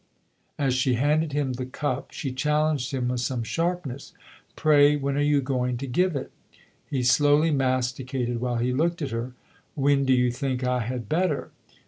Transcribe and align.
As 0.57 0.73
she 0.73 0.95
handed 0.95 1.31
him 1.31 1.53
the 1.53 1.65
cup 1.67 2.09
she 2.09 2.31
challenged 2.31 2.89
him 2.91 3.09
with 3.09 3.21
some 3.21 3.43
sharpness." 3.43 4.13
Pray, 4.55 4.95
when 4.95 5.15
are 5.15 5.21
you 5.21 5.41
going 5.41 5.77
to 5.77 5.85
give 5.85 6.15
it?" 6.15 6.31
He 6.89 7.03
slowly 7.03 7.51
masticated 7.51 8.41
while 8.41 8.55
he 8.57 8.73
looked 8.73 9.03
at 9.03 9.11
her." 9.11 9.33
When 9.75 10.03
do 10.05 10.13
you 10.13 10.31
think 10.31 10.63
I 10.63 10.79
had 10.79 11.07
better 11.07 11.51